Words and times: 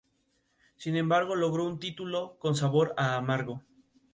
Sin 0.77 0.95
embargo 0.95 1.35
logró 1.35 1.63
un 1.63 1.77
título 1.77 2.35
con 2.39 2.55
sabor 2.55 2.95
a 2.97 3.17
amargo. 3.17 3.61